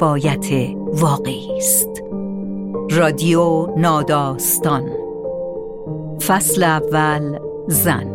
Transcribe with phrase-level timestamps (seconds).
[0.00, 2.02] روایت واقعی است.
[2.90, 4.90] رادیو ناداستان.
[6.26, 8.06] فصل اول زن.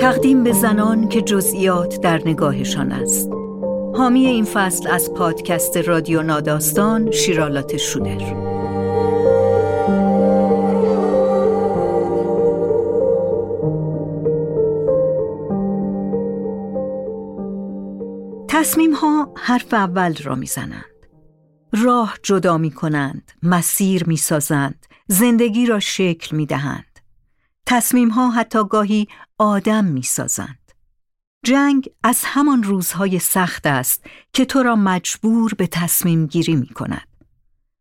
[0.00, 3.30] تقدیم به زنان که جزئیات در نگاهشان است.
[3.94, 8.45] حامی این فصل از پادکست رادیو ناداستان شیرالات شودر.
[18.66, 21.06] تصمیم ها حرف اول را می‌زنند.
[21.72, 27.00] راه جدا می کنند، مسیر می سازند، زندگی را شکل می دهند.
[27.66, 29.08] تصمیم ها حتی گاهی
[29.38, 30.72] آدم می سازند.
[31.44, 37.08] جنگ از همان روزهای سخت است که تو را مجبور به تصمیم گیری می کند.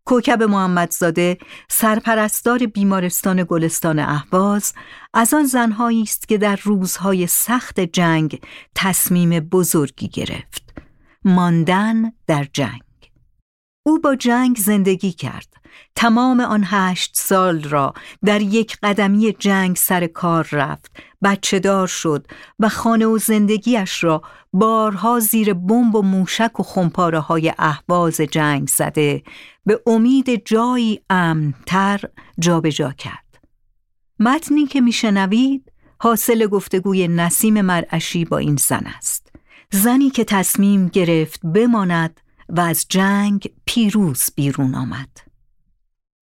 [0.05, 1.37] کوکب محمدزاده
[1.69, 4.73] سرپرستار بیمارستان گلستان اهواز
[5.13, 8.41] از آن زنهایی است که در روزهای سخت جنگ
[8.75, 10.64] تصمیم بزرگی گرفت.
[11.25, 12.81] ماندن در جنگ.
[13.85, 15.53] او با جنگ زندگی کرد.
[15.95, 17.93] تمام آن هشت سال را
[18.25, 20.97] در یک قدمی جنگ سر کار رفت.
[21.23, 22.27] بچه دار شد
[22.59, 24.21] و خانه و زندگیش را
[24.53, 29.23] بارها زیر بمب و موشک و خمپاره های احواز جنگ زده
[29.65, 32.01] به امید جایی امنتر
[32.39, 33.25] جابجا کرد.
[34.19, 39.24] متنی که میشنوید حاصل گفتگوی نسیم مرعشی با این زن است.
[39.75, 45.09] زنی که تصمیم گرفت بماند و از جنگ پیروز بیرون آمد.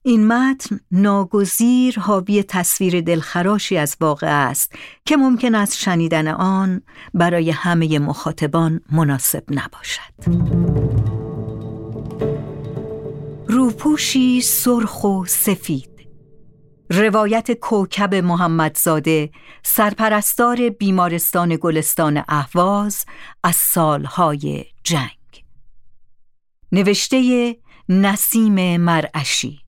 [0.03, 6.81] این متن ناگزیر حاوی تصویر دلخراشی از واقع است که ممکن است شنیدن آن
[7.13, 10.13] برای همه مخاطبان مناسب نباشد.
[13.47, 15.92] روپوشی سرخ و سفید
[16.93, 19.29] روایت کوکب محمدزاده
[19.63, 23.05] سرپرستار بیمارستان گلستان اهواز
[23.43, 25.45] از سالهای جنگ.
[26.71, 27.55] نوشته
[27.89, 29.59] نسیم مرعشی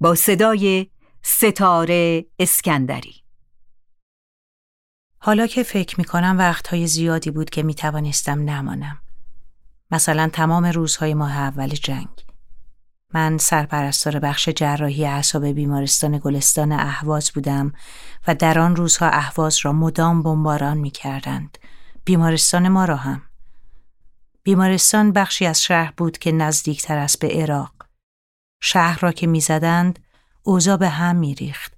[0.00, 0.86] با صدای
[1.22, 3.14] ستاره اسکندری.
[5.18, 8.98] حالا که فکر می کنم وقتهای زیادی بود که می توانستم نمانم.
[9.90, 12.31] مثلا تمام روزهای ماه اول جنگ.
[13.14, 17.72] من سرپرستار بخش جراحی اعصاب بیمارستان گلستان اهواز بودم
[18.26, 21.58] و در آن روزها اهواز را مدام بمباران می کردند.
[22.04, 23.22] بیمارستان ما را هم.
[24.42, 27.72] بیمارستان بخشی از شهر بود که نزدیکتر است به عراق.
[28.62, 29.98] شهر را که می‌زدند
[30.42, 31.72] اوضاع به هم میریخت.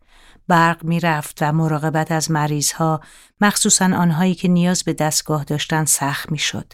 [0.49, 3.01] برق می‌رفت و مراقبت از مریض ها
[3.41, 6.73] مخصوصا آنهایی که نیاز به دستگاه داشتند سخت می‌شد.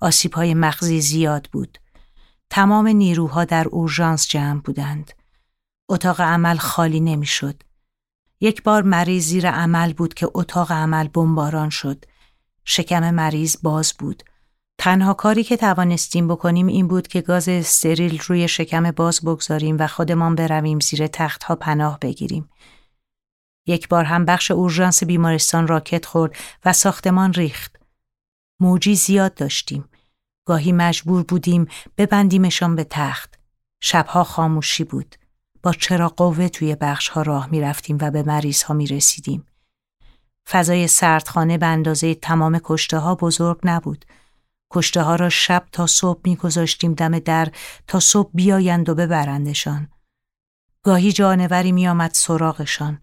[0.00, 1.78] آسیب های مغزی زیاد بود.
[2.50, 5.12] تمام نیروها در اورژانس جمع بودند.
[5.88, 7.62] اتاق عمل خالی نمی‌شد.
[8.40, 12.04] یک بار مریض زیر عمل بود که اتاق عمل بمباران شد.
[12.64, 14.22] شکم مریض باز بود.
[14.78, 19.86] تنها کاری که توانستیم بکنیم این بود که گاز استریل روی شکم باز بگذاریم و
[19.86, 22.50] خودمان برویم زیر تختها پناه بگیریم.
[23.66, 27.76] یک بار هم بخش اورژانس بیمارستان راکت خورد و ساختمان ریخت.
[28.60, 29.84] موجی زیاد داشتیم.
[30.50, 31.66] گاهی مجبور بودیم
[31.98, 33.38] ببندیمشان به تخت.
[33.80, 35.16] شبها خاموشی بود.
[35.62, 39.46] با چرا قوه توی بخش ها راه می رفتیم و به مریض ها می رسیدیم.
[40.48, 44.04] فضای سردخانه به اندازه تمام کشته ها بزرگ نبود.
[44.70, 47.48] کشته ها را شب تا صبح می گذاشتیم دم در
[47.86, 49.88] تا صبح بیایند و ببرندشان.
[50.82, 53.02] گاهی جانوری می آمد سراغشان.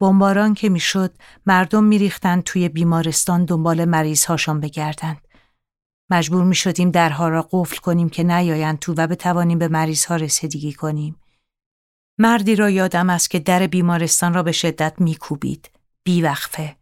[0.00, 1.14] بمباران که می‌شد
[1.46, 5.23] مردم میریختند توی بیمارستان دنبال مریض هاشان بگردند.
[6.10, 10.16] مجبور می شدیم درها را قفل کنیم که نیایند تو و بتوانیم به مریض ها
[10.16, 11.16] رسیدگی کنیم.
[12.18, 15.70] مردی را یادم است که در بیمارستان را به شدت میکوبید.
[16.04, 16.76] بیوقفه.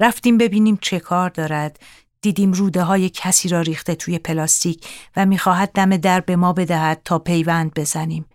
[0.00, 1.78] رفتیم ببینیم چه کار دارد.
[2.20, 7.00] دیدیم روده های کسی را ریخته توی پلاستیک و می‌خواهد دم در به ما بدهد
[7.04, 8.26] تا پیوند بزنیم.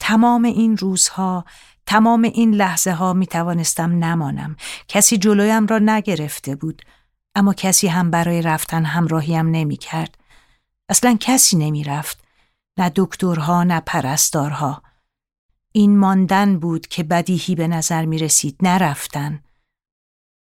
[0.00, 1.44] تمام این روزها،
[1.86, 4.56] تمام این لحظه ها می توانستم نمانم.
[4.88, 6.82] کسی جلویم را نگرفته بود.
[7.34, 10.18] اما کسی هم برای رفتن همراهیم نمی کرد.
[10.88, 12.24] اصلا کسی نمی رفت.
[12.78, 14.82] نه دکترها نه پرستارها.
[15.72, 19.42] این ماندن بود که بدیهی به نظر می رسید نرفتن.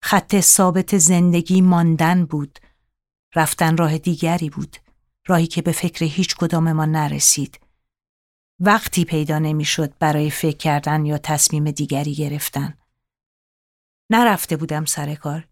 [0.02, 2.58] خط ثابت زندگی ماندن بود.
[3.34, 4.76] رفتن راه دیگری بود.
[5.26, 7.60] راهی که به فکر هیچ کدام ما نرسید.
[8.60, 12.78] وقتی پیدا نمی‌شد برای فکر کردن یا تصمیم دیگری گرفتن.
[14.10, 15.47] نرفته بودم سر کار.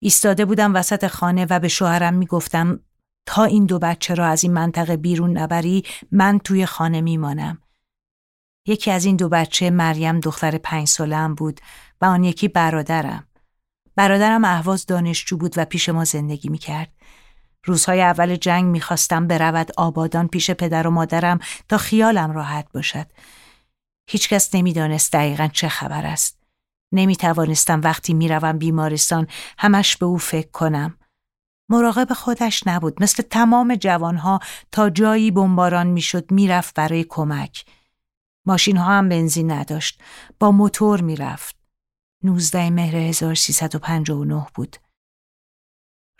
[0.00, 2.80] ایستاده بودم وسط خانه و به شوهرم می‌گفتم
[3.26, 7.58] تا این دو بچه را از این منطقه بیرون نبری من توی خانه میمانم.
[8.66, 11.60] یکی از این دو بچه مریم دختر پنج سالم بود
[12.00, 13.24] و آن یکی برادرم.
[13.96, 16.92] برادرم اهواز دانشجو بود و پیش ما زندگی می کرد.
[17.64, 23.06] روزهای اول جنگ می‌خواستم برود آبادان پیش پدر و مادرم تا خیالم راحت باشد.
[24.10, 26.37] هیچکس نمی‌دانست دقیقا چه خبر است.
[26.92, 29.26] نمی توانستم وقتی می‌روم بیمارستان
[29.58, 30.98] همش به او فکر کنم.
[31.68, 34.40] مراقب خودش نبود مثل تمام جوانها
[34.72, 37.64] تا جایی بمباران می‌شد می‌رفت برای کمک.
[38.46, 40.02] ماشین ها هم بنزین نداشت.
[40.40, 41.56] با موتور می‌رفت.
[42.24, 44.76] 19 مهر 1359 بود.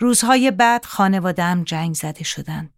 [0.01, 2.75] روزهای بعد خانوادم جنگ زده شدند.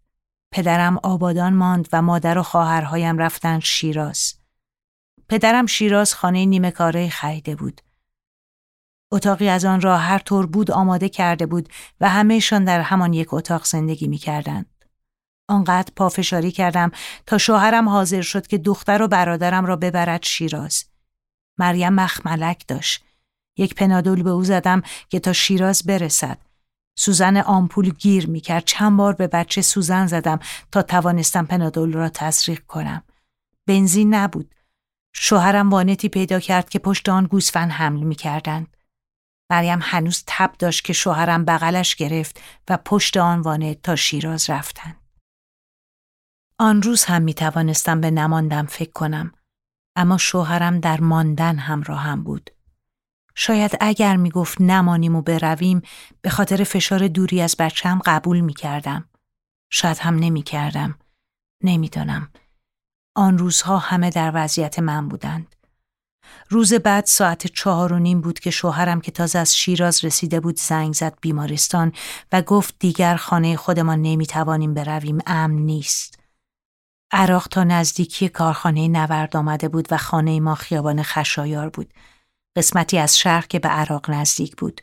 [0.53, 4.40] پدرم آبادان ماند و مادر و خواهرهایم رفتن شیراز.
[5.31, 7.81] پدرم شیراز خانه نیمه کاره خریده بود.
[9.11, 11.69] اتاقی از آن را هر طور بود آماده کرده بود
[12.01, 14.85] و همهشان در همان یک اتاق زندگی می کردند.
[15.49, 16.91] آنقدر پافشاری کردم
[17.25, 20.85] تا شوهرم حاضر شد که دختر و برادرم را ببرد شیراز.
[21.57, 23.03] مریم مخملک داشت.
[23.57, 26.37] یک پنادول به او زدم که تا شیراز برسد.
[26.97, 28.65] سوزن آمپول گیر می کرد.
[28.65, 30.39] چند بار به بچه سوزن زدم
[30.71, 33.03] تا توانستم پنادول را تزریق کنم.
[33.67, 34.55] بنزین نبود.
[35.13, 38.77] شوهرم وانتی پیدا کرد که پشت آن گوسفند حمل می کردند.
[39.51, 44.97] مریم هنوز تب داشت که شوهرم بغلش گرفت و پشت آن وانت تا شیراز رفتند.
[46.59, 49.31] آن روز هم می توانستم به نماندم فکر کنم.
[49.95, 52.49] اما شوهرم در ماندن همراهم بود.
[53.35, 55.81] شاید اگر می گفت نمانیم و برویم
[56.21, 59.09] به خاطر فشار دوری از بچم قبول می کردم.
[59.69, 60.99] شاید هم نمی کردم.
[61.63, 62.31] نمی‌دانم.
[63.15, 65.55] آن روزها همه در وضعیت من بودند.
[66.49, 70.59] روز بعد ساعت چهار و نیم بود که شوهرم که تازه از شیراز رسیده بود
[70.59, 71.91] زنگ زد بیمارستان
[72.31, 76.19] و گفت دیگر خانه خودمان نمی‌توانیم برویم امن نیست.
[77.11, 81.93] عراق تا نزدیکی کارخانه نورد آمده بود و خانه ما خیابان خشایار بود.
[82.55, 84.81] قسمتی از شهر که به عراق نزدیک بود.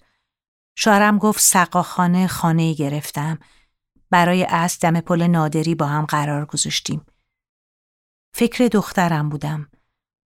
[0.78, 3.38] شوهرم گفت سقاخانه خانه گرفتم.
[4.10, 7.06] برای از دم پل نادری با هم قرار گذاشتیم.
[8.32, 9.68] فکر دخترم بودم.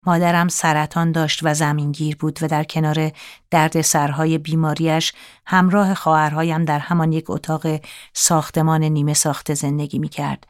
[0.07, 3.13] مادرم سرطان داشت و زمینگیر بود و در کنار
[3.51, 5.13] درد سرهای بیماریش
[5.47, 7.67] همراه خواهرهایم در همان یک اتاق
[8.15, 10.47] ساختمان نیمه ساخته زندگی می کرد.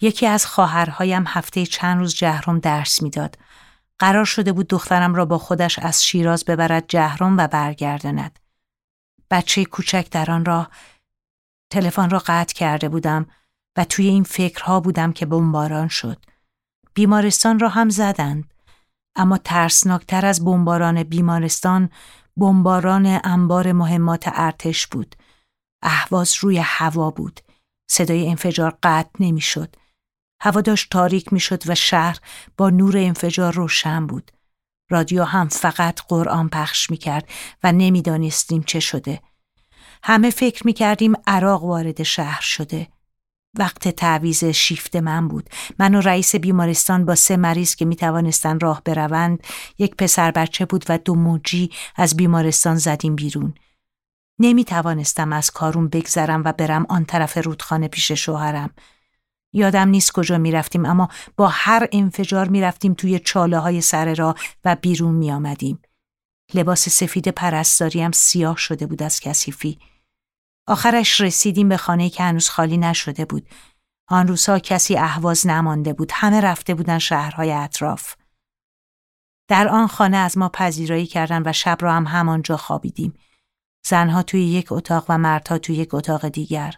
[0.00, 3.38] یکی از خواهرهایم هفته چند روز جهرم درس می‌داد.
[3.98, 8.38] قرار شده بود دخترم را با خودش از شیراز ببرد جهرم و برگرداند.
[9.30, 10.70] بچه کوچک در آن راه
[11.70, 13.26] تلفن را قطع کرده بودم
[13.76, 16.31] و توی این فکرها بودم که بمباران شد.
[16.94, 18.54] بیمارستان را هم زدند.
[19.16, 21.90] اما ترسناکتر از بمباران بیمارستان
[22.36, 25.16] بمباران انبار مهمات ارتش بود.
[25.82, 27.40] اهواز روی هوا بود.
[27.90, 29.76] صدای انفجار قطع نمی‌شد.
[30.42, 32.18] هوا داشت تاریک می‌شد و شهر
[32.56, 34.30] با نور انفجار روشن بود.
[34.90, 37.28] رادیو هم فقط قرآن پخش می کرد
[37.62, 39.20] و نمی‌دانستیم چه شده.
[40.04, 42.88] همه فکر می کردیم عراق وارد شهر شده.
[43.58, 48.60] وقت تعویز شیفت من بود من و رئیس بیمارستان با سه مریض که می توانستن
[48.60, 49.42] راه بروند
[49.78, 53.54] یک پسر بچه بود و دو موجی از بیمارستان زدیم بیرون
[54.38, 58.70] نمی توانستم از کارون بگذرم و برم آن طرف رودخانه پیش شوهرم
[59.52, 64.14] یادم نیست کجا می رفتیم اما با هر انفجار می رفتیم توی چاله های سر
[64.14, 65.82] را و بیرون می آمدیم.
[66.54, 69.78] لباس سفید پرستاریم سیاه شده بود از کثیفی.
[70.66, 73.48] آخرش رسیدیم به خانه که هنوز خالی نشده بود.
[74.08, 76.10] آن روزها کسی اهواز نمانده بود.
[76.14, 78.16] همه رفته بودن شهرهای اطراف.
[79.48, 83.14] در آن خانه از ما پذیرایی کردن و شب را هم همانجا خوابیدیم.
[83.86, 86.74] زنها توی یک اتاق و مردها توی یک اتاق دیگر.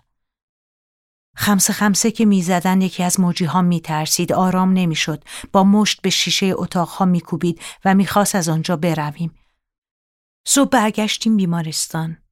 [1.36, 6.10] خمسه خمسه که می‌زدن یکی از موجی ها می ترسید آرام نمی‌شد با مشت به
[6.10, 9.34] شیشه اتاق ها می کوبید و می‌خواست از آنجا برویم.
[10.46, 12.23] صبح برگشتیم بیمارستان.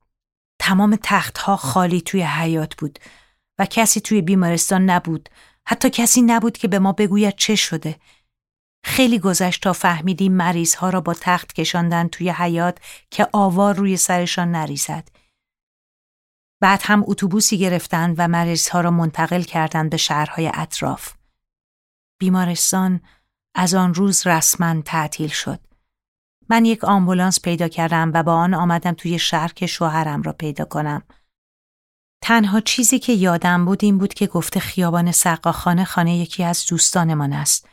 [0.63, 2.99] تمام تختها خالی توی حیات بود
[3.59, 5.29] و کسی توی بیمارستان نبود.
[5.67, 7.97] حتی کسی نبود که به ما بگوید چه شده.
[8.85, 12.79] خیلی گذشت تا فهمیدیم مریض ها را با تخت کشاندن توی حیات
[13.11, 15.09] که آوار روی سرشان نریزد.
[16.61, 21.15] بعد هم اتوبوسی گرفتند و مریض ها را منتقل کردند به شهرهای اطراف.
[22.21, 23.01] بیمارستان
[23.55, 25.72] از آن روز رسما تعطیل شد.
[26.49, 30.65] من یک آمبولانس پیدا کردم و با آن آمدم توی شهر که شوهرم را پیدا
[30.65, 31.03] کنم.
[32.23, 37.33] تنها چیزی که یادم بود این بود که گفته خیابان سقاخانه خانه یکی از دوستانمان
[37.33, 37.69] است.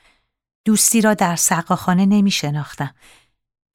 [0.65, 2.93] دوستی را در سقاخانه نمی شناختم.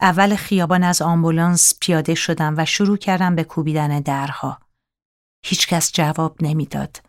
[0.01, 4.59] اول خیابان از آمبولانس پیاده شدم و شروع کردم به کوبیدن درها.
[5.45, 7.03] هیچکس جواب نمی‌داد.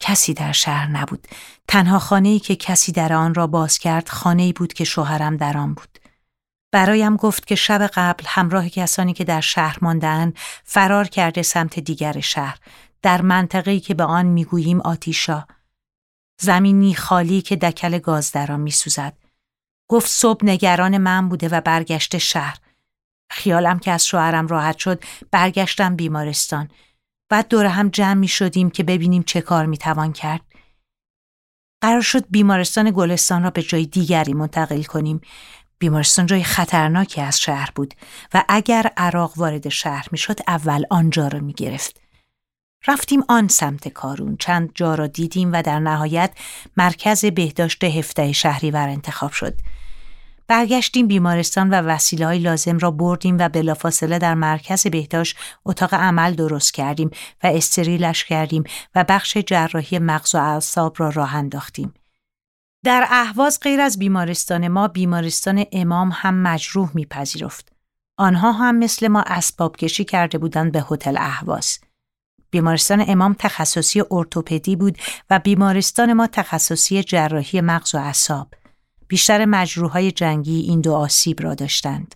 [0.00, 1.28] کسی در شهر نبود.
[1.68, 5.74] تنها خانه‌ای که کسی در آن را باز کرد خانه‌ای بود که شوهرم در آن
[5.74, 5.98] بود.
[6.72, 12.20] برایم گفت که شب قبل همراه کسانی که در شهر ماندهاند فرار کرده سمت دیگر
[12.20, 12.58] شهر.
[13.02, 15.46] در منطقه‌ای که به آن می‌گوییم آتیشا.
[16.40, 19.16] زمینی خالی که دکل گاز در آن میسوزد.
[19.88, 22.58] گفت صبح نگران من بوده و برگشته شهر.
[23.30, 26.70] خیالم که از شوهرم راحت شد برگشتم بیمارستان.
[27.28, 30.40] بعد دور هم جمع می شدیم که ببینیم چه کار می توان کرد.
[31.80, 35.20] قرار شد بیمارستان گلستان را به جای دیگری منتقل کنیم.
[35.82, 37.94] بیمارستان جای خطرناکی از شهر بود
[38.34, 42.00] و اگر عراق وارد شهر می‌شد اول آنجا را می گرفت.
[42.86, 46.30] رفتیم آن سمت کارون چند جا را دیدیم و در نهایت
[46.76, 49.54] مرکز بهداشت هفته شهریور انتخاب شد.
[50.48, 56.34] برگشتیم بیمارستان و وسیله های لازم را بردیم و بلافاصله در مرکز بهداشت اتاق عمل
[56.34, 57.10] درست کردیم
[57.42, 61.94] و استریلش کردیم و بخش جراحی مغز و اعصاب را راه انداختیم.
[62.84, 67.72] در اهواز غیر از بیمارستان ما بیمارستان امام هم مجروح میپذیرفت.
[68.16, 71.78] آنها هم مثل ما اسباب کشی کرده بودند به هتل اهواز.
[72.50, 74.98] بیمارستان امام تخصصی ارتوپدی بود
[75.30, 78.54] و بیمارستان ما تخصصی جراحی مغز و اعصاب.
[79.08, 82.14] بیشتر مجروحهای جنگی این دو آسیب را داشتند.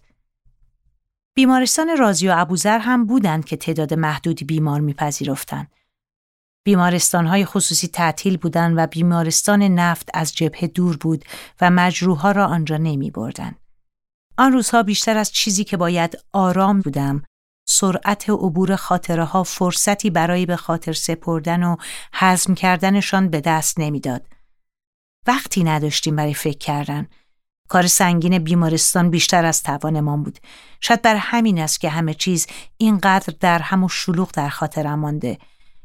[1.34, 5.70] بیمارستان رازی و ابوذر هم بودند که تعداد محدودی بیمار میپذیرفتند.
[6.66, 11.24] بیمارستانهای خصوصی تعطیل بودند و بیمارستان نفت از جبهه دور بود
[11.60, 13.54] و مجروحها را آنجا نمی بردن.
[14.38, 17.22] آن روزها بیشتر از چیزی که باید آرام بودم
[17.68, 21.76] سرعت عبور خاطره ها فرصتی برای به خاطر سپردن و
[22.14, 24.26] حزم کردنشان به دست نمی‌داد.
[25.26, 27.06] وقتی نداشتیم برای فکر کردن.
[27.68, 30.38] کار سنگین بیمارستان بیشتر از توانمان بود.
[30.80, 32.46] شاید بر همین است که همه چیز
[32.76, 35.38] اینقدر در هم و شلوغ در خاطرم مانده.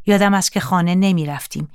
[0.06, 1.68] یادم است که خانه نمی رفتیم.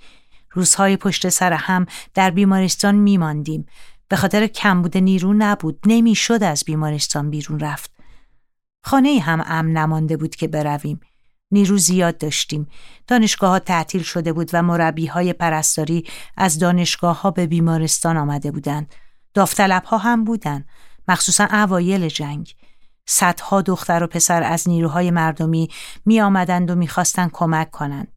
[0.51, 3.67] روزهای پشت سر هم در بیمارستان می ماندیم.
[4.09, 5.79] به خاطر کمبود نیرو نبود.
[5.87, 7.91] نمی‌شد از بیمارستان بیرون رفت.
[8.83, 11.01] خانه هم امن نمانده بود که برویم.
[11.51, 12.69] نیرو زیاد داشتیم.
[13.07, 16.05] دانشگاه ها تعطیل شده بود و مربی های پرستاری
[16.37, 18.95] از دانشگاه ها به بیمارستان آمده بودند.
[19.35, 20.69] داوطلب ها هم بودند.
[21.09, 22.55] مخصوصا اوایل جنگ.
[23.07, 25.69] صدها دختر و پسر از نیروهای مردمی
[26.05, 28.16] می آمدند و می‌خواستند کمک کنند.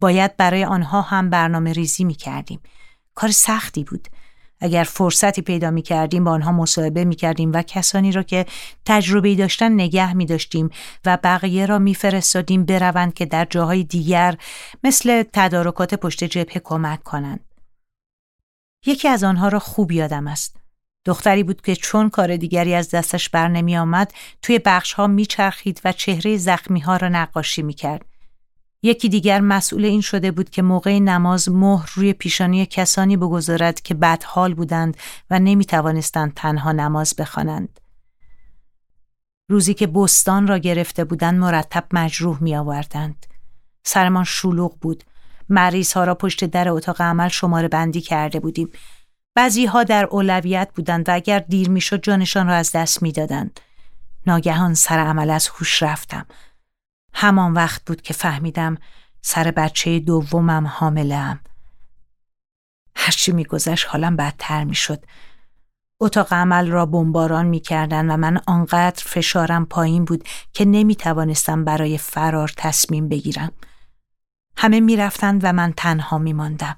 [0.00, 2.60] باید برای آنها هم برنامه ریزی می کردیم.
[3.14, 4.08] کار سختی بود.
[4.60, 8.46] اگر فرصتی پیدا می کردیم با آنها مصاحبه می کردیم و کسانی را که
[8.84, 10.70] تجربه داشتن نگه می داشتیم
[11.04, 14.36] و بقیه را می فرستادیم بروند که در جاهای دیگر
[14.84, 17.40] مثل تدارکات پشت جبهه کمک کنند.
[18.86, 20.56] یکی از آنها را خوب یادم است.
[21.04, 25.26] دختری بود که چون کار دیگری از دستش بر نمی آمد توی بخش ها می
[25.26, 28.15] چرخید و چهره زخمی ها را نقاشی می کرد.
[28.82, 33.94] یکی دیگر مسئول این شده بود که موقع نماز مهر روی پیشانی کسانی بگذارد که
[33.94, 34.96] بدحال بودند
[35.30, 37.80] و نمی توانستند تنها نماز بخوانند.
[39.50, 43.26] روزی که بستان را گرفته بودند مرتب مجروح می آوردند.
[43.84, 45.04] سرمان شلوغ بود.
[45.48, 48.68] مریض ها را پشت در اتاق عمل شماره بندی کرده بودیم.
[49.34, 53.12] بعضی ها در اولویت بودند و اگر دیر می شد جانشان را از دست می
[53.12, 53.60] دادند.
[54.26, 56.26] ناگهان سر عمل از هوش رفتم.
[57.18, 58.76] همان وقت بود که فهمیدم
[59.22, 61.40] سر بچه دومم حاملم.
[62.96, 65.04] هرچی میگذشت حالم بدتر می‌شد.
[66.00, 71.98] اتاق عمل را بمباران می‌کردن و من آنقدر فشارم پایین بود که نمی توانستم برای
[71.98, 73.52] فرار تصمیم بگیرم.
[74.56, 76.76] همه می‌رفتند و من تنها میماندم.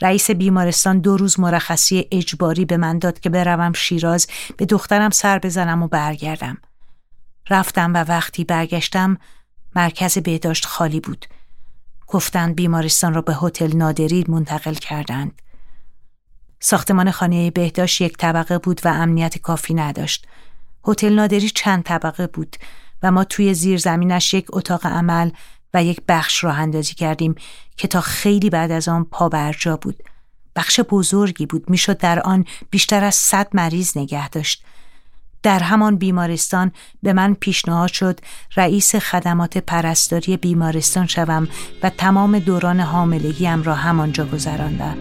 [0.00, 5.38] رئیس بیمارستان دو روز مرخصی اجباری به من داد که بروم شیراز به دخترم سر
[5.38, 6.58] بزنم و برگردم.
[7.50, 9.18] رفتم و وقتی برگشتم
[9.76, 11.26] مرکز بهداشت خالی بود.
[12.06, 15.42] گفتند بیمارستان را به هتل نادری منتقل کردند.
[16.60, 20.26] ساختمان خانه بهداشت یک طبقه بود و امنیت کافی نداشت.
[20.88, 22.56] هتل نادری چند طبقه بود
[23.02, 25.30] و ما توی زیر زمینش یک اتاق عمل
[25.74, 27.34] و یک بخش راه اندازی کردیم
[27.76, 30.02] که تا خیلی بعد از آن پا برجا بود.
[30.56, 34.64] بخش بزرگی بود می‌شد در آن بیشتر از صد مریض نگه داشت
[35.44, 36.72] در همان بیمارستان
[37.02, 38.20] به من پیشنهاد شد
[38.56, 41.48] رئیس خدمات پرستاری بیمارستان شوم
[41.82, 44.96] و تمام دوران حاملگیم را همانجا گذراندم.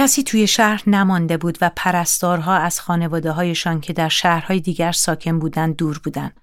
[0.00, 5.38] کسی توی شهر نمانده بود و پرستارها از خانواده هایشان که در شهرهای دیگر ساکن
[5.38, 6.40] بودند دور بودند.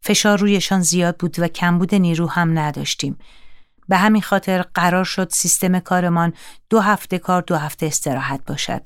[0.00, 3.18] فشار رویشان زیاد بود و کمبود نیرو هم نداشتیم.
[3.88, 6.32] به همین خاطر قرار شد سیستم کارمان
[6.70, 8.82] دو هفته کار دو هفته استراحت باشد.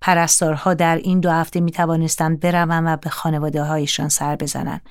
[0.00, 4.82] پرستارها در این دو هفته می توانستند بروند و به خانواده هایشان سر بزنند.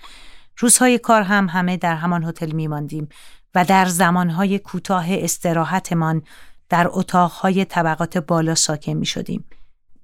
[0.57, 3.09] روزهای کار هم همه در همان هتل می ماندیم
[3.55, 6.23] و در زمانهای کوتاه استراحتمان
[6.69, 9.45] در اتاقهای طبقات بالا ساکن می شدیم.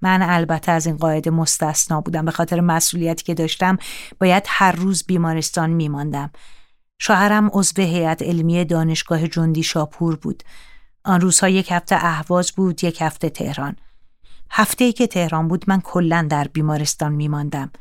[0.01, 3.77] من البته از این قاعده مستثنا بودم به خاطر مسئولیتی که داشتم
[4.19, 6.31] باید هر روز بیمارستان می ماندم.
[7.00, 10.43] شوهرم عضو هیئت علمی دانشگاه جندی شاپور بود.
[11.03, 13.75] آن روزها یک هفته اهواز بود یک هفته تهران.
[14.51, 17.72] هفته ای که تهران بود من کلا در بیمارستان می ماندم.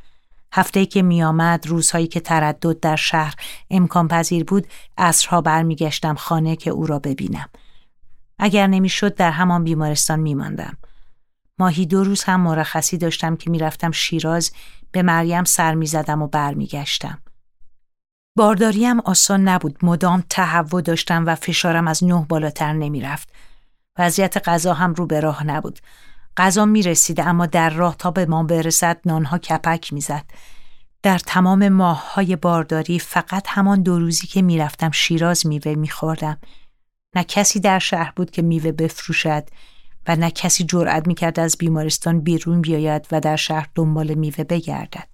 [0.52, 3.34] هفته ای که می آمد روزهایی که تردد در شهر
[3.70, 4.66] امکان پذیر بود
[4.98, 7.48] عصرها برمیگشتم خانه که او را ببینم.
[8.38, 10.76] اگر نمی‌شد در همان بیمارستان میماندم.
[11.58, 14.52] ماهی دو روز هم مرخصی داشتم که می‌رفتم شیراز
[14.92, 17.18] به مریم سر می‌زدم و برمیگشتم.
[18.36, 23.28] بارداریم آسان نبود مدام تهوع داشتم و فشارم از نه بالاتر نمی‌رفت.
[23.98, 25.78] وضعیت غذا هم رو به راه نبود.
[26.36, 30.24] غذا می رسید اما در راه تا به ما برسد نانها کپک می‌زد.
[31.02, 36.38] در تمام ماه های بارداری فقط همان دو روزی که می‌رفتم شیراز میوه میخوردم.
[37.16, 39.48] نه کسی در شهر بود که میوه بفروشد
[40.08, 45.08] و نه کسی جرأت می‌کرد از بیمارستان بیرون بیاید و در شهر دنبال میوه بگردد.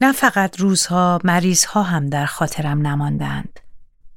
[0.00, 3.60] نه فقط روزها مریضها هم در خاطرم نماندند.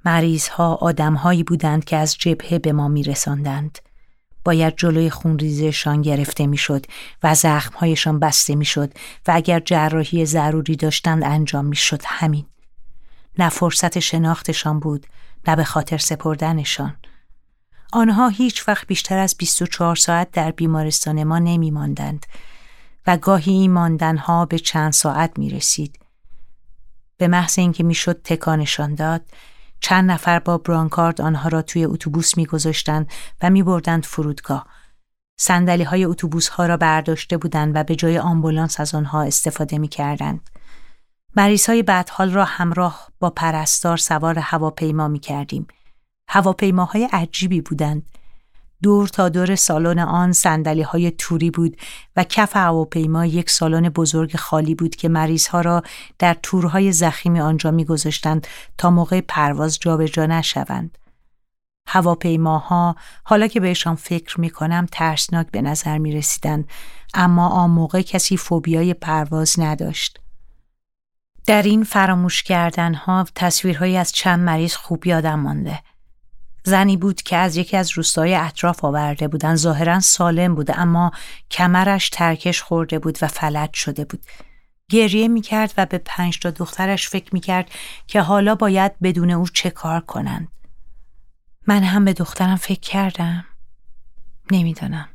[0.05, 3.79] مریضها آدمهایی بودند که از جبهه به ما میرساندند.
[4.43, 6.85] باید جلوی خونریزشان گرفته می‌شد
[7.23, 8.93] و زخمهایشان بسته می‌شد
[9.27, 12.45] و اگر جراحی ضروری داشتند انجام می‌شد همین.
[13.39, 15.07] نه فرصت شناختشان بود
[15.47, 16.95] نه به خاطر سپردنشان.
[17.93, 22.25] آنها هیچ وقت بیشتر از 24 ساعت در بیمارستان ما نمی ماندند
[23.07, 25.99] و گاهی این ماندنها به چند ساعت می رسید.
[27.17, 29.21] به محض اینکه می‌شد تکانشان داد
[29.79, 33.07] چند نفر با برانکارد آنها را توی اتوبوس میگذاشتند
[33.41, 34.67] و میبردند فرودگاه
[35.37, 39.87] سندلی های اتوبوس ها را برداشته بودند و به جای آمبولانس از آنها استفاده می
[39.87, 40.49] کردند.
[41.37, 45.67] مریض های بدحال را همراه با پرستار سوار هواپیما می کردیم.
[46.29, 48.03] هواپیماهای عجیبی بودند.
[48.83, 51.77] دور تا دور سالن آن سندلی های توری بود
[52.15, 55.83] و کف هواپیما یک سالن بزرگ خالی بود که مریض ها را
[56.19, 60.97] در تورهای زخیمی آنجا میگذاشتند تا موقع پرواز جابجا نشوند.
[61.87, 66.69] هواپیماها حالا که بهشان فکر می کنم ترسناک به نظر می رسیدند
[67.13, 70.24] اما آن موقع کسی فوبیای پرواز نداشت.
[71.45, 75.81] در این فراموش کردن ها تصویرهایی از چند مریض خوب یادم مانده.
[76.63, 81.11] زنی بود که از یکی از روستای اطراف آورده بودن ظاهرا سالم بود اما
[81.51, 84.25] کمرش ترکش خورده بود و فلج شده بود.
[84.89, 87.71] گریه می کرد و به پنج تا دخترش فکر می کرد
[88.07, 90.47] که حالا باید بدون او چه کار کنند.
[91.67, 93.45] من هم به دخترم فکر کردم.
[94.51, 95.14] نمی‌دانم.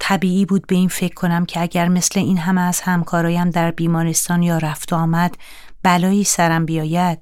[0.00, 4.42] طبیعی بود به این فکر کنم که اگر مثل این همه از همکارایم در بیمارستان
[4.42, 5.36] یا رفت آمد
[5.82, 7.18] بلایی سرم بیاید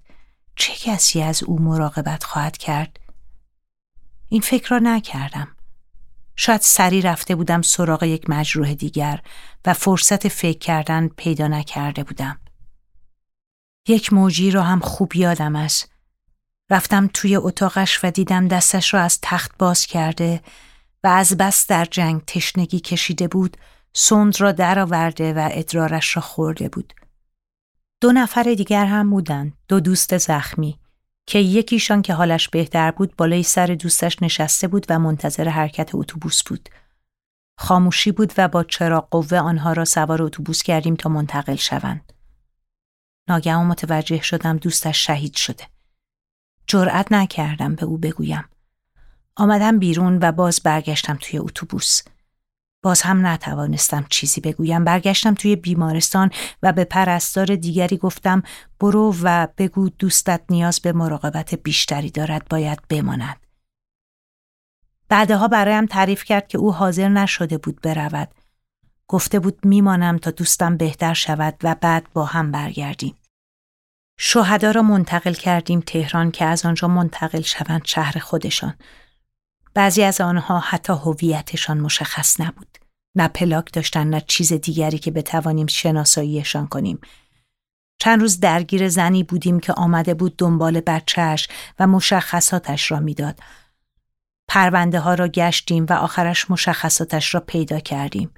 [0.56, 3.00] چه کسی از او مراقبت خواهد کرد؟
[4.28, 5.48] این فکر را نکردم.
[6.36, 9.20] شاید سری رفته بودم سراغ یک مجروح دیگر
[9.64, 12.40] و فرصت فکر کردن پیدا نکرده بودم.
[13.88, 15.92] یک موجی را هم خوب یادم است.
[16.70, 20.42] رفتم توی اتاقش و دیدم دستش را از تخت باز کرده
[21.08, 23.56] و از بس در جنگ تشنگی کشیده بود
[23.92, 26.92] سند را درآورده و ادرارش را خورده بود.
[28.00, 30.78] دو نفر دیگر هم بودند، دو دوست زخمی
[31.26, 36.42] که یکیشان که حالش بهتر بود بالای سر دوستش نشسته بود و منتظر حرکت اتوبوس
[36.42, 36.68] بود.
[37.58, 42.12] خاموشی بود و با چراغ قوه آنها را سوار اتوبوس کردیم تا منتقل شوند.
[43.28, 45.64] ناگهان متوجه شدم دوستش شهید شده.
[46.66, 48.44] جرأت نکردم به او بگویم.
[49.38, 52.02] آمدم بیرون و باز برگشتم توی اتوبوس.
[52.82, 56.30] باز هم نتوانستم چیزی بگویم برگشتم توی بیمارستان
[56.62, 58.42] و به پرستار دیگری گفتم
[58.80, 63.36] برو و بگو دوستت نیاز به مراقبت بیشتری دارد باید بماند.
[65.08, 68.28] بعدها برایم تعریف کرد که او حاضر نشده بود برود.
[69.08, 73.14] گفته بود میمانم تا دوستم بهتر شود و بعد با هم برگردیم.
[74.18, 78.74] شهدا را منتقل کردیم تهران که از آنجا منتقل شوند شهر خودشان.
[79.78, 82.78] بعضی از آنها حتی هویتشان مشخص نبود.
[83.16, 87.00] نه پلاک داشتن نه چیز دیگری که بتوانیم شناساییشان کنیم.
[88.00, 93.40] چند روز درگیر زنی بودیم که آمده بود دنبال بچهش و مشخصاتش را می‌داد.
[94.48, 98.30] پرونده ها را گشتیم و آخرش مشخصاتش را پیدا کردیم.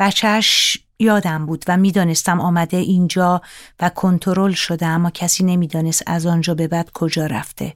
[0.00, 3.42] بچهش یادم بود و می‌دانستم آمده اینجا
[3.80, 7.74] و کنترل شده اما کسی نمی‌دانست از آنجا به بعد کجا رفته.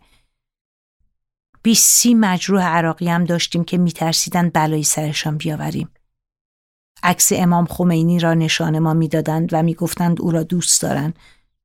[1.65, 5.89] بیسی مجروح عراقی هم داشتیم که میترسیدن بلایی سرشان بیاوریم.
[7.03, 11.19] عکس امام خمینی را نشانه ما می‌دادند و می‌گفتند او را دوست دارند.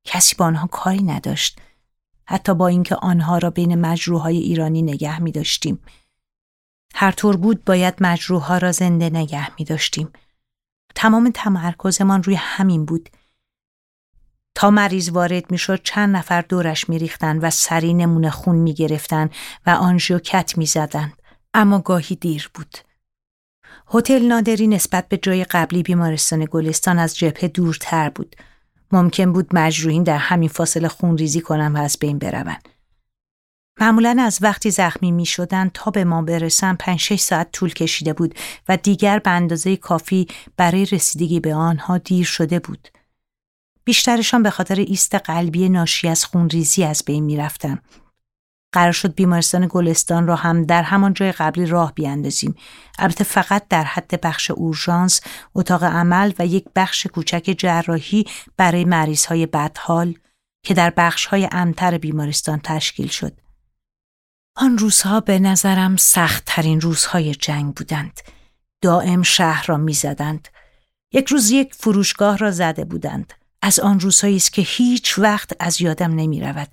[0.03, 1.61] کسی با آنها کاری نداشت.
[2.25, 5.79] حتی با اینکه آنها را بین مجروحهای ایرانی نگه می داشتیم.
[6.95, 10.09] هر طور بود باید مجروحها را زنده نگه می داشتیم.
[10.95, 13.09] تمام تمرکزمان روی همین بود.
[14.59, 19.31] تا مریض وارد می‌شد چند نفر دورش میریختند و سری نمونه خون می‌گرفتند
[19.65, 21.13] و آنژیوکت می‌زدند.
[21.53, 22.77] اما گاهی دیر بود.
[23.93, 28.35] هتل نادری نسبت به جای قبلی بیمارستان گلستان از جبهه دورتر بود.
[28.91, 32.69] ممکن بود مجروحین در همین فاصله خون ریزی کنند و از بین بروند.
[33.81, 38.13] معمولا از وقتی زخمی می شدن تا به ما برسن 5 6 ساعت طول کشیده
[38.13, 38.35] بود
[38.69, 42.87] و دیگر به اندازه کافی برای رسیدگی به آنها دیر شده بود.
[43.89, 47.79] بیشترشان به خاطر ایست قلبی ناشی از خونریزی از بین می رفتن.
[48.71, 52.55] قرار شد بیمارستان گلستان را هم در همان جای قبلی راه بیاندازیم
[52.99, 55.21] البته فقط در حد بخش اورژانس
[55.55, 58.25] اتاق عمل و یک بخش کوچک جراحی
[58.57, 60.13] برای مریض های بدحال
[60.63, 63.33] که در بخش های امتر بیمارستان تشکیل شد
[64.55, 68.19] آن روزها به نظرم سخت ترین روزهای جنگ بودند.
[68.81, 70.47] دائم شهر را می‌زدند.
[71.13, 73.33] یک روز یک فروشگاه را زده بودند.
[73.61, 76.67] از آن روزهایی است که هیچ وقت از یادم نمی رود.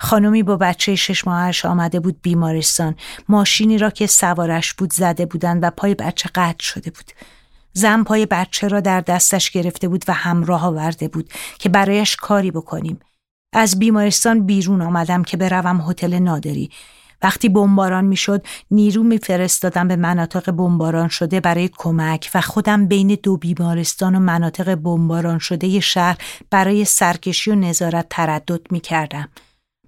[0.00, 2.96] خانمی با بچه شش ماهش آمده بود بیمارستان.
[3.28, 7.12] ماشینی را که سوارش بود زده بودند و پای بچه قطع شده بود.
[7.72, 12.50] زن پای بچه را در دستش گرفته بود و همراه آورده بود که برایش کاری
[12.50, 13.00] بکنیم.
[13.52, 16.70] از بیمارستان بیرون آمدم که بروم هتل نادری.
[17.22, 23.36] وقتی بمباران می‌شد نیرو میفرستادم به مناطق بمباران شده برای کمک و خودم بین دو
[23.36, 26.18] بیمارستان و مناطق بمباران شده شهر
[26.50, 29.28] برای سرکشی و نظارت تردد می‌کردم.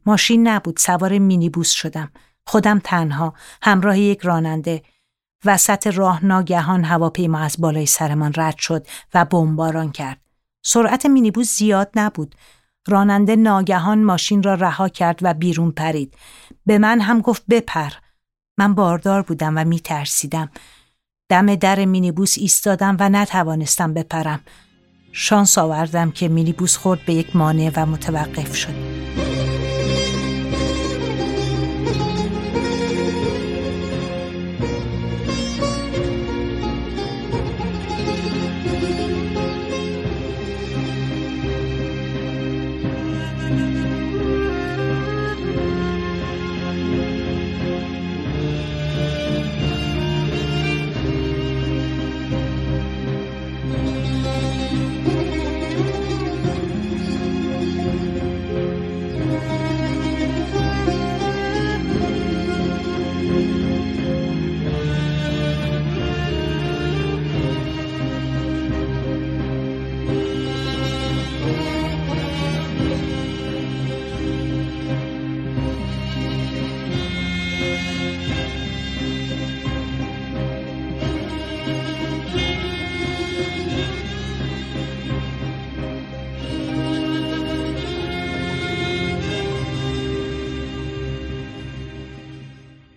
[0.07, 2.11] ماشین نبود سوار مینیبوس شدم.
[2.47, 4.83] خودم تنها همراه یک راننده.
[5.45, 10.21] وسط راه ناگهان هواپیما از بالای سرمان رد شد و بمباران کرد.
[10.65, 12.35] سرعت مینیبوس زیاد نبود.
[12.89, 16.15] راننده ناگهان ماشین را رها کرد و بیرون پرید.
[16.67, 17.91] به من هم گفت بپر.
[18.59, 20.51] من باردار بودم و می ترسیدم.
[21.29, 24.41] دم در مینیبوس ایستادم و نتوانستم بپرم.
[25.13, 29.32] شانس آوردم که مینیبوس خورد به یک مانع و متوقف شد.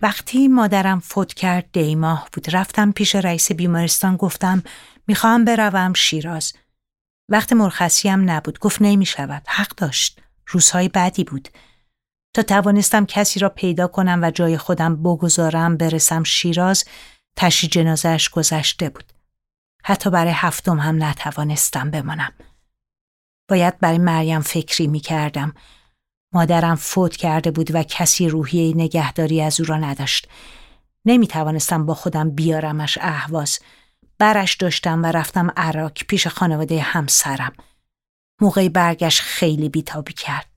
[0.05, 2.55] وقتی مادرم فوت کرد دیماه بود.
[2.55, 4.63] رفتم پیش رئیس بیمارستان گفتم
[5.07, 6.53] می‌خواهم بروم شیراز.
[7.29, 8.59] وقت مرخصی هم نبود.
[8.59, 10.21] گفت نمی شود حق داشت.
[10.47, 11.49] روزهای بعدی بود.
[12.33, 16.85] تا توانستم کسی را پیدا کنم و جای خودم بگذارم برسم شیراز
[17.37, 19.13] تشی جنازش گذشته بود.
[19.83, 22.33] حتی برای هفتم هم نتوانستم بمانم.
[23.49, 25.53] باید برای مریم فکری می کردم
[26.35, 30.27] مادرم فوت کرده بود و کسی روحیه نگهداری از او را نداشت.
[31.05, 33.59] نمی توانستم با خودم بیارمش اهواز.
[34.17, 37.53] برش داشتم و رفتم عراق پیش خانواده همسرم.
[38.41, 40.49] موقع برگشت خیلی بیتابی کرد.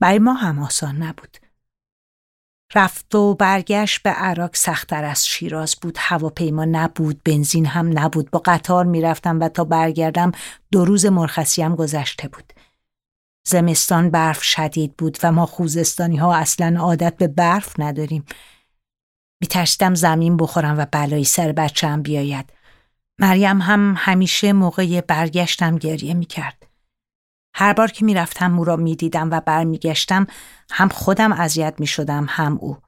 [0.00, 1.36] برای ما هم آسان نبود.
[2.74, 8.42] رفت و برگشت به عراق سختتر از شیراز بود هواپیما نبود بنزین هم نبود با
[8.44, 10.32] قطار می‌رفتم و تا برگردم
[10.72, 12.53] دو روز مرخصیم گذشته بود
[13.46, 18.24] زمستان برف شدید بود و ما خوزستانی ها اصلا عادت به برف نداریم.
[19.40, 22.52] میترسیدم زمین بخورم و بلایی سر بچم بیاید.
[23.18, 26.66] مریم هم همیشه موقع برگشتم گریه می‌کرد.
[27.54, 30.26] هر بار که می‌رفتم او را می‌دیدم و برمیگشتم
[30.70, 32.78] هم خودم اذیت می‌شدم هم او.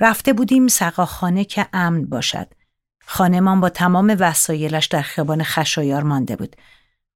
[0.00, 2.54] رفته بودیم سقاخانه که امن باشد.
[3.06, 6.56] خانهمان با تمام وسایلش در خیابان خشایار مانده بود.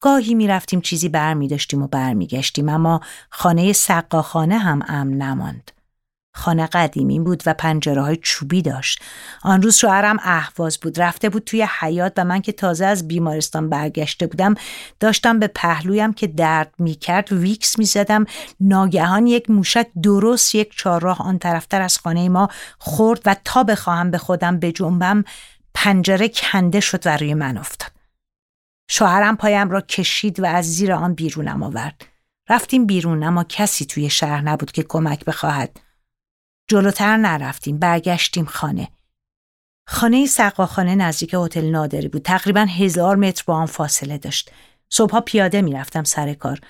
[0.00, 4.82] گاهی می رفتیم چیزی بر می داشتیم و بر می گشتیم اما خانه سقاخانه هم
[4.88, 5.70] امن نماند.
[6.34, 9.02] خانه قدیمی بود و پنجره های چوبی داشت.
[9.42, 11.00] آن روز شوهرم اهواز بود.
[11.00, 14.54] رفته بود توی حیات و من که تازه از بیمارستان برگشته بودم
[15.00, 18.24] داشتم به پهلویم که درد می کرد ویکس می زدم.
[18.60, 24.10] ناگهان یک موشک درست یک چهارراه آن طرفتر از خانه ما خورد و تا بخواهم
[24.10, 25.24] به خودم بجنبم
[25.74, 27.97] پنجره کنده شد و روی من افتاد.
[28.88, 32.06] شوهرم پایم را کشید و از زیر آن بیرونم آورد.
[32.48, 35.80] رفتیم بیرون اما کسی توی شهر نبود که کمک بخواهد.
[36.68, 38.88] جلوتر نرفتیم برگشتیم خانه.
[39.86, 42.22] خانه سقاخانه نزدیک هتل نادری بود.
[42.22, 44.50] تقریبا هزار متر با آن فاصله داشت.
[44.90, 46.60] صبحها پیاده می‌رفتم سر کار.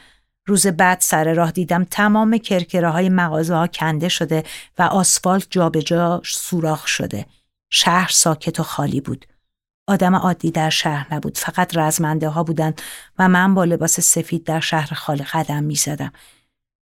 [0.46, 4.44] روز بعد سر راه دیدم تمام کرکره های مغازه ها کنده شده
[4.78, 7.26] و آسفالت جابجا سوراخ شده.
[7.70, 9.26] شهر ساکت و خالی بود.
[9.88, 11.38] آدم عادی در شهر نبود.
[11.38, 12.82] فقط رزمنده ها بودند
[13.18, 16.12] و من با لباس سفید در شهر خالی قدم می زدم.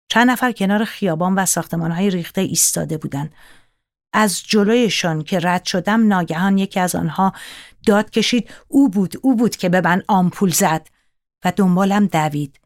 [0.09, 3.35] چند نفر کنار خیابان و ساختمان های ریخته ایستاده بودند.
[4.13, 7.33] از جلویشان که رد شدم ناگهان یکی از آنها
[7.87, 10.89] داد کشید او بود او بود که به من آمپول زد
[11.45, 12.61] و دنبالم دوید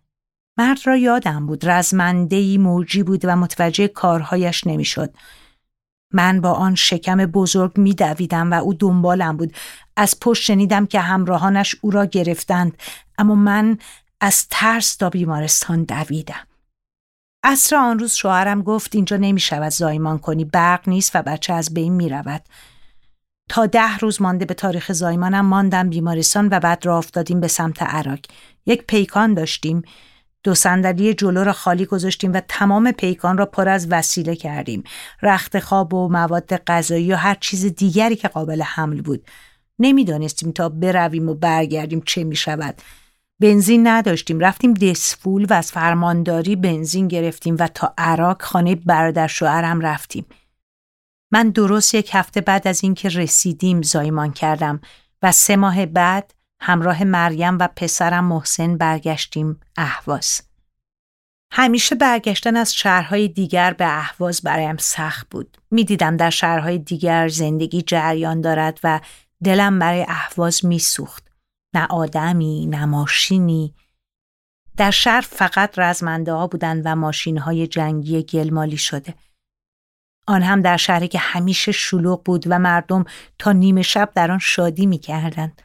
[0.58, 5.14] مرد را یادم بود رزمندهی موجی بود و متوجه کارهایش نمی‌شد.
[6.12, 9.54] من با آن شکم بزرگ میدویدم و او دنبالم بود
[9.96, 12.76] از پشت شنیدم که همراهانش او را گرفتند
[13.18, 13.78] اما من
[14.20, 16.46] از ترس تا بیمارستان دویدم
[17.44, 21.74] اصر آن روز شوهرم گفت اینجا نمی شود زایمان کنی برق نیست و بچه از
[21.74, 22.42] بین می رود.
[23.48, 27.82] تا ده روز مانده به تاریخ زایمانم ماندم بیمارستان و بعد را افتادیم به سمت
[27.82, 28.18] عراق.
[28.66, 29.82] یک پیکان داشتیم
[30.44, 34.84] دو صندلی جلو را خالی گذاشتیم و تمام پیکان را پر از وسیله کردیم.
[35.22, 39.26] رخت خواب و مواد غذایی و هر چیز دیگری که قابل حمل بود.
[39.78, 42.82] نمی‌دانستیم تا برویم و برگردیم چه می شود
[43.40, 44.40] بنزین نداشتیم.
[44.40, 50.26] رفتیم دسفول و از فرمانداری بنزین گرفتیم و تا عراق خانه برادر شوهرم رفتیم.
[51.32, 54.80] من درست یک هفته بعد از اینکه رسیدیم زایمان کردم
[55.22, 60.42] و سه ماه بعد همراه مریم و پسرم محسن برگشتیم اهواز.
[61.52, 65.58] همیشه برگشتن از شهرهای دیگر به اهواز برایم سخت بود.
[65.70, 69.00] می‌دیدم در شهرهای دیگر زندگی جریان دارد و
[69.44, 71.30] دلم برای اهواز میسوخت.
[71.74, 73.74] نه آدمی، نه ماشینی.
[74.76, 79.14] در شهر فقط رزمنده ها بودند و ماشین های جنگی گلمالی شده.
[80.26, 83.04] آن هم در شهری که همیشه شلوغ بود و مردم
[83.38, 85.62] تا نیمه شب در آن شادی می کردند.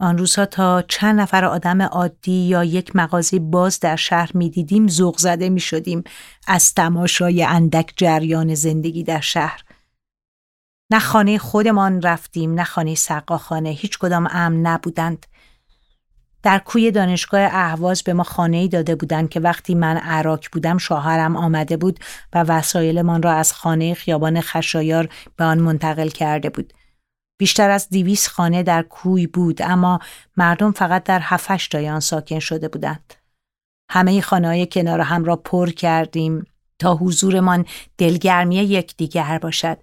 [0.00, 4.88] آن روزها تا چند نفر آدم عادی یا یک مغازه باز در شهر می دیدیم
[4.88, 6.04] زوغ زده می شدیم
[6.46, 9.62] از تماشای اندک جریان زندگی در شهر.
[10.90, 15.26] نه خانه خودمان رفتیم نه خانه سقاخانه هیچ کدام امن نبودند.
[16.42, 20.78] در کوی دانشگاه اهواز به ما خانه ای داده بودند که وقتی من عراق بودم
[20.78, 22.00] شوهرم آمده بود
[22.32, 26.72] و وسایلمان را از خانه خیابان خشایار به آن منتقل کرده بود.
[27.38, 30.00] بیشتر از دیویس خانه در کوی بود اما
[30.36, 33.14] مردم فقط در هفش تای آن ساکن شده بودند.
[33.90, 36.44] همه خانه های کنار هم را پر کردیم
[36.78, 37.66] تا حضورمان
[37.98, 39.78] دلگرمی یکدیگر باشد.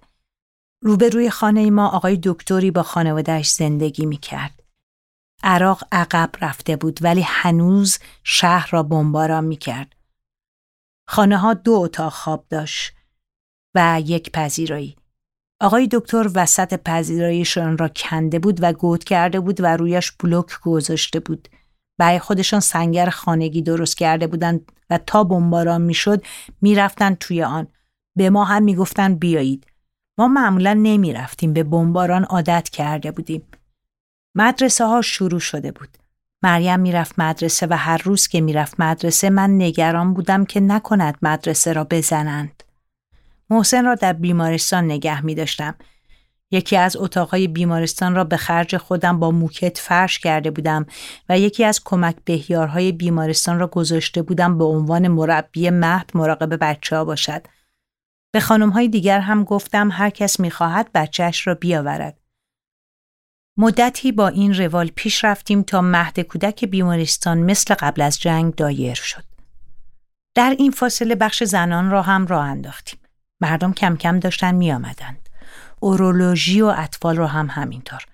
[0.82, 4.62] روبروی خانه ما آقای دکتری با خانوادهش زندگی می کرد.
[5.42, 9.94] عراق عقب رفته بود ولی هنوز شهر را بمباران می کرد.
[11.08, 12.92] خانه ها دو اتاق خواب داشت
[13.74, 14.96] و یک پذیرایی.
[15.64, 21.20] آقای دکتر وسط پذیراییشان را کنده بود و گود کرده بود و رویش بلوک گذاشته
[21.20, 21.48] بود.
[21.98, 26.24] برای خودشان سنگر خانگی درست کرده بودند و تا بمباران می‌شد
[26.60, 27.66] می‌رفتند توی آن.
[28.16, 29.66] به ما هم می‌گفتند بیایید.
[30.18, 33.42] ما معمولا نمی‌رفتیم به بمباران عادت کرده بودیم.
[34.34, 35.98] مدرسه ها شروع شده بود.
[36.42, 41.72] مریم می‌رفت مدرسه و هر روز که می‌رفت مدرسه من نگران بودم که نکند مدرسه
[41.72, 42.62] را بزنند.
[43.50, 45.74] محسن را در بیمارستان نگه می داشتم.
[46.50, 50.86] یکی از اتاقهای بیمارستان را به خرج خودم با موکت فرش کرده بودم
[51.28, 56.96] و یکی از کمک بهیارهای بیمارستان را گذاشته بودم به عنوان مربی مهد مراقب بچه
[56.96, 57.46] ها باشد.
[58.34, 62.18] به خانمهای دیگر هم گفتم هر کس می‌خواهد بچهش را بیاورد.
[63.58, 68.94] مدتی با این روال پیش رفتیم تا مهد کودک بیمارستان مثل قبل از جنگ دایر
[68.94, 69.24] شد.
[70.34, 72.98] در این فاصله بخش زنان را هم راه انداختیم.
[73.40, 75.28] مردم کم کم داشتن می آمدند.
[75.80, 78.06] اورولوژی و اطفال رو هم همینطور.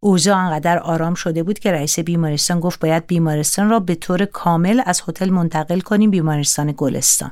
[0.00, 4.82] اوضاع انقدر آرام شده بود که رئیس بیمارستان گفت باید بیمارستان را به طور کامل
[4.86, 7.30] از هتل منتقل کنیم بیمارستان گلستان.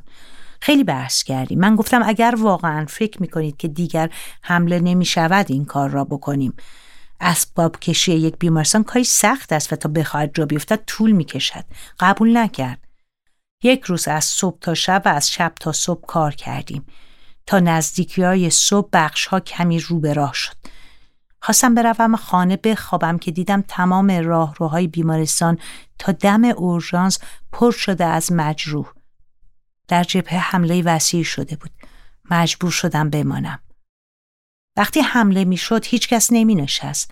[0.61, 4.11] خیلی بحث کردیم من گفتم اگر واقعا فکر می‌کنید که دیگر
[4.42, 6.55] حمله نمی شود این کار را بکنیم
[7.20, 11.64] اسباب کشی یک بیمارستان کاری سخت است و تا بخواهد جا بیفتد طول می‌کشد
[12.00, 12.79] قبول نکرد
[13.62, 16.87] یک روز از صبح تا شب و از شب تا صبح کار کردیم
[17.46, 20.54] تا نزدیکی های صبح بخش ها کمی رو به راه شد.
[21.40, 25.59] خواستم بروم خانه بخوابم که دیدم تمام راهروهای بیمارستان
[25.98, 27.18] تا دم اورژانس
[27.52, 28.92] پر شده از مجروح.
[29.88, 31.70] در جبهه حمله وسیع شده بود.
[32.30, 33.59] مجبور شدم بمانم.
[34.76, 37.11] وقتی حمله می‌شد هیچ کس نمی نشست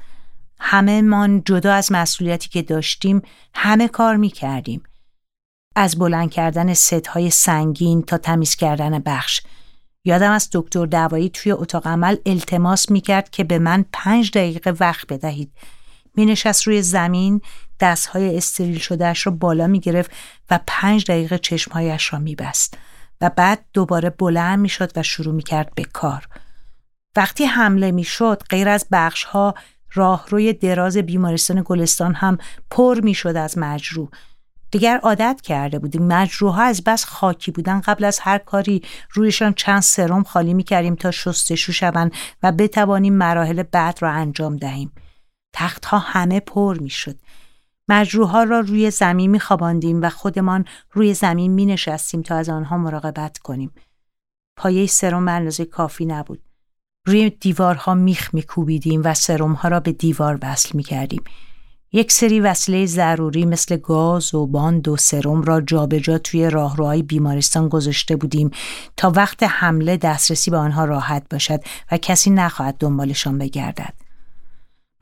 [0.61, 3.23] همه من جدا از مسئولیتی که داشتیم
[3.55, 4.83] همه کار می کردیم
[5.77, 9.41] از بلند کردن ستهای سنگین تا تمیز کردن بخش.
[10.05, 14.71] یادم از دکتر دوایی توی اتاق عمل التماس می کرد که به من پنج دقیقه
[14.81, 15.53] وقت بدهید
[16.17, 17.41] می نشست روی زمین
[17.81, 20.11] دستهای استریل شدهش را بالا می گرفت
[20.51, 22.79] و پنج دقیقه چشمهایش را می بست
[23.21, 26.27] و بعد دوباره بلند می شد و شروع می کرد به کار.
[27.17, 29.55] وقتی حمله می شد غیر از بخش ها
[29.93, 32.39] راهروی دراز بیمارستان گلستان هم
[32.71, 34.09] پر می شد از مجروح
[34.75, 36.07] دیگر عادت کرده بودیم.
[36.07, 40.95] مجروحها از بس خاکی بودن قبل از هر کاری رویشان چند سرم خالی می کردیم
[40.95, 44.93] تا شستشو شوند و بتوانیم مراحل بعد را انجام دهیم.
[45.53, 47.17] تختها همه پر می شد
[47.89, 52.79] مجروحها را روی زمین می خواباندیم و خودمان روی زمین می نشستیم تا از آنها
[52.79, 53.71] مراقبت کنیم.
[54.57, 56.43] پایه سرم به کافی نبود.
[57.07, 61.23] روی دیوارها میخ میکوبیدیم و سرمها را به دیوار وصل می‌کردیم.
[61.97, 67.03] یک سری وسیله ضروری مثل گاز و باند و سرم را جابجا جا توی راهروهای
[67.03, 68.51] بیمارستان گذاشته بودیم
[68.97, 71.61] تا وقت حمله دسترسی به آنها راحت باشد
[71.93, 73.95] و کسی نخواهد دنبالشان بگردد.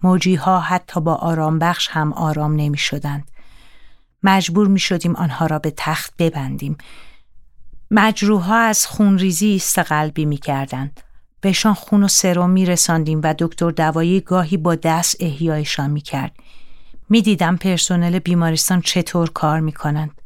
[0.03, 3.31] موجی ها حتی با آرام بخش هم آرام نمی شدند.
[4.23, 6.77] مجبور می شدیم آنها را به تخت ببندیم.
[7.91, 11.01] مجروح از خونریزی استقلبی می کردند.
[11.41, 16.33] بهشان خون و سرم می رساندیم و دکتر دوایی گاهی با دست احیایشان می کرد.
[17.13, 20.21] می دیدم پرسنل بیمارستان چطور کار می کنند.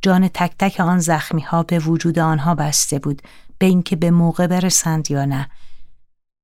[0.00, 3.22] جان تک تک آن زخمی ها به وجود آنها بسته بود
[3.58, 5.50] به اینکه به موقع برسند یا نه.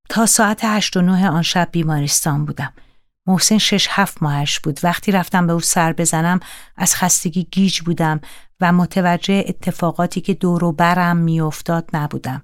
[0.09, 2.73] تا ساعت هشت و نه آن شب بیمارستان بودم.
[3.27, 4.79] محسن شش هفت ماهش بود.
[4.83, 6.39] وقتی رفتم به او سر بزنم
[6.77, 8.21] از خستگی گیج بودم
[8.59, 12.41] و متوجه اتفاقاتی که دور و برم میافتاد نبودم.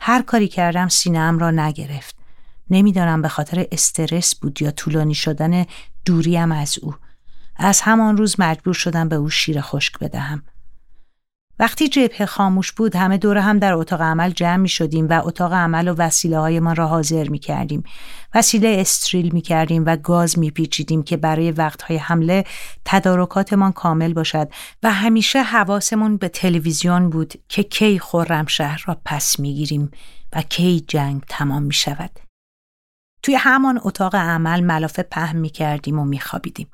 [0.00, 2.16] هر کاری کردم سینهام را نگرفت.
[2.70, 5.66] نمی‌دانم به خاطر استرس بود یا طولانی شدن
[6.04, 6.94] دوریم از او.
[7.56, 10.42] از همان روز مجبور شدم به او شیر خشک بدهم.
[11.58, 15.52] وقتی جبهه خاموش بود همه دور هم در اتاق عمل جمع می شدیم و اتاق
[15.52, 17.84] عمل و وسیله های ما را حاضر می کردیم.
[18.34, 22.44] وسیله استریل می کردیم و گاز می پیچیدیم که برای وقتهای حمله
[22.84, 24.48] تدارکاتمان کامل باشد
[24.82, 29.90] و همیشه حواسمون به تلویزیون بود که کی خورم شهر را پس می گیریم
[30.32, 32.31] و کی جنگ تمام می شود.
[33.22, 36.70] توی همان اتاق عمل ملافه پهن می کردیم و می خوابیدیم.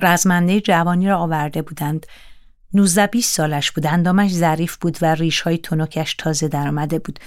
[0.00, 2.06] رزمنده جوانی را آورده بودند.
[2.74, 3.86] 19 20 سالش بود.
[3.86, 7.18] اندامش ظریف بود و ریشهای تنکش تازه درآمده بود.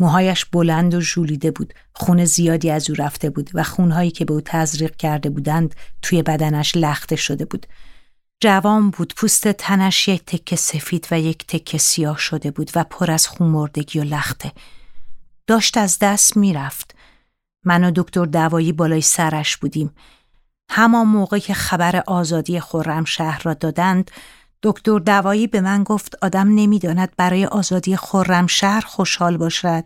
[0.00, 1.74] موهایش بلند و ژولیده بود.
[1.92, 6.22] خون زیادی از او رفته بود و خونهایی که به او تزریق کرده بودند توی
[6.22, 7.66] بدنش لخته شده بود.
[8.40, 9.14] جوان بود.
[9.16, 13.48] پوست تنش یک تکه سفید و یک تکه سیاه شده بود و پر از خون
[13.48, 14.52] مردگی و لخته.
[15.46, 16.93] داشت از دست می‌رفت.
[17.64, 19.90] من و دکتر دوایی بالای سرش بودیم.
[20.70, 24.10] همان موقع که خبر آزادی خورم شهر را دادند
[24.62, 29.84] دکتر دوایی به من گفت آدم نمی‌داند برای آزادی خرمشهر خوشحال باشد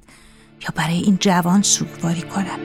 [0.63, 2.59] یا برای این جوان سوگواری کند.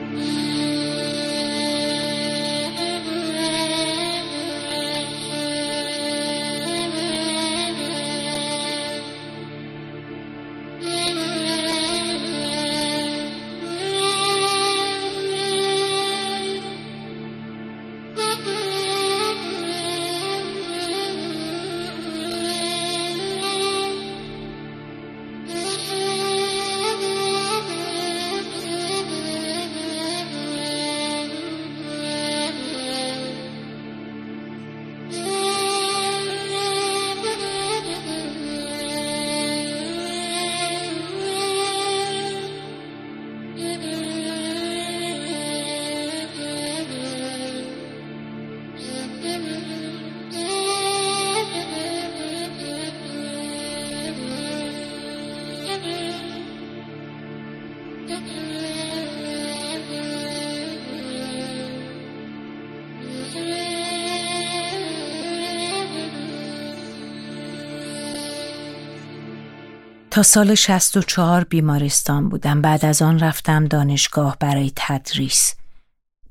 [70.14, 75.54] تا سال 64 بیمارستان بودم بعد از آن رفتم دانشگاه برای تدریس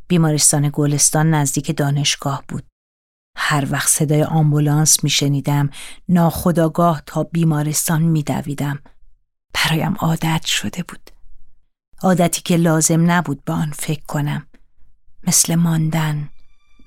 [0.07, 2.63] بیمارستان گلستان نزدیک دانشگاه بود
[3.37, 5.69] هر وقت صدای آمبولانس می شنیدم
[6.09, 8.79] ناخداگاه تا بیمارستان می دویدم.
[9.53, 11.09] برایم عادت شده بود.
[12.01, 14.47] عادتی که لازم نبود به آن فکر کنم.
[15.27, 16.29] مثل ماندن،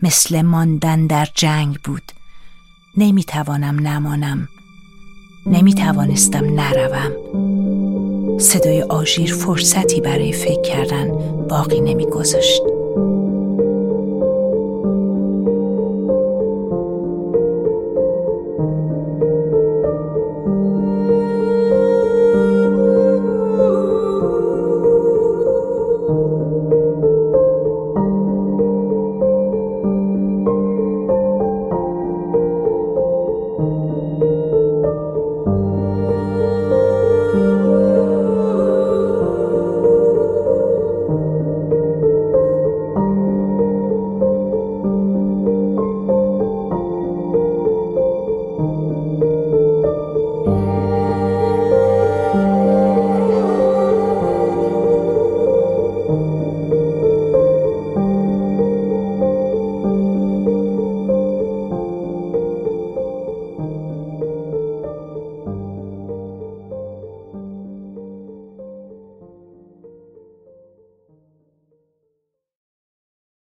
[0.02, 2.12] مثل ماندن در جنگ بود.
[2.96, 4.48] نمی توانم نمانم.
[5.46, 7.12] نمی توانستم نروم.
[8.38, 11.08] صدای آژیر فرصتی برای فکر کردن
[11.48, 12.62] باقی نمی گذاشت.